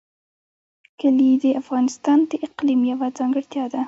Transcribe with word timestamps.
کلي 0.99 1.29
د 1.43 1.45
افغانستان 1.61 2.19
د 2.29 2.31
اقلیم 2.47 2.81
یوه 2.91 3.07
ځانګړتیا 3.17 3.65
ده. 3.71 3.79